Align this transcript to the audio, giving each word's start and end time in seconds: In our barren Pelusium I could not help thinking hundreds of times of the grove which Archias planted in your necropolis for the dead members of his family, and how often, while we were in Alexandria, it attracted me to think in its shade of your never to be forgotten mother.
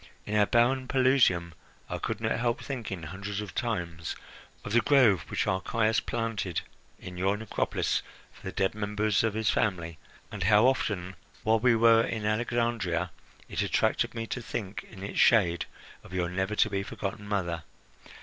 In 0.25 0.35
our 0.35 0.47
barren 0.47 0.87
Pelusium 0.87 1.53
I 1.87 1.99
could 1.99 2.19
not 2.19 2.39
help 2.39 2.59
thinking 2.63 3.03
hundreds 3.03 3.39
of 3.39 3.53
times 3.53 4.15
of 4.65 4.71
the 4.73 4.81
grove 4.81 5.25
which 5.27 5.45
Archias 5.45 5.99
planted 5.99 6.61
in 6.97 7.17
your 7.19 7.37
necropolis 7.37 8.01
for 8.31 8.41
the 8.41 8.51
dead 8.51 8.73
members 8.73 9.23
of 9.23 9.35
his 9.35 9.51
family, 9.51 9.99
and 10.31 10.41
how 10.41 10.65
often, 10.65 11.15
while 11.43 11.59
we 11.59 11.75
were 11.75 12.01
in 12.01 12.25
Alexandria, 12.25 13.11
it 13.47 13.61
attracted 13.61 14.15
me 14.15 14.25
to 14.25 14.41
think 14.41 14.87
in 14.89 15.03
its 15.03 15.19
shade 15.19 15.65
of 16.03 16.13
your 16.15 16.29
never 16.29 16.55
to 16.55 16.69
be 16.71 16.81
forgotten 16.81 17.27
mother. 17.27 17.61